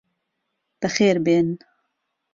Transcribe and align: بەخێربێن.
بەخێربێن. 0.79 1.47